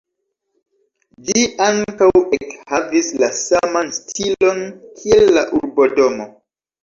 [1.27, 2.07] Ĝi ankaŭ
[2.37, 4.63] ekhavis la saman stilon
[5.03, 6.27] kiel la urbodomo.